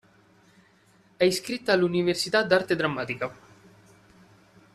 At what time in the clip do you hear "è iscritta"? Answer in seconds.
1.15-1.73